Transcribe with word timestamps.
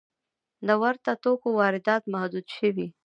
د 0.67 0.69
ورته 0.81 1.11
توکو 1.23 1.47
واردات 1.59 2.03
محدود 2.13 2.47
شوي؟ 2.57 2.87